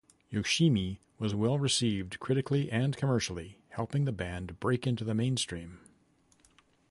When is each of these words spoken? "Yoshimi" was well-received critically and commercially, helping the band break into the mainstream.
"Yoshimi" 0.33 0.97
was 1.19 1.35
well-received 1.35 2.19
critically 2.19 2.71
and 2.71 2.97
commercially, 2.97 3.59
helping 3.69 4.05
the 4.05 4.11
band 4.11 4.59
break 4.59 4.87
into 4.87 5.03
the 5.03 5.13
mainstream. 5.13 5.79